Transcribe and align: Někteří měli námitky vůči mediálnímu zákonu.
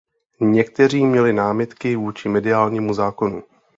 Někteří 0.41 1.05
měli 1.05 1.33
námitky 1.33 1.95
vůči 1.95 2.29
mediálnímu 2.29 2.93
zákonu. 2.93 3.43